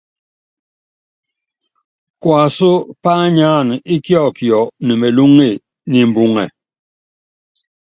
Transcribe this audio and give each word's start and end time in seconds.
Kuasú 2.21 2.71
pányánana 3.03 3.73
íkiɔkiɔ 3.95 4.59
ne 4.85 4.93
melúŋe 5.01 5.47
niimbuŋɛ. 5.91 6.43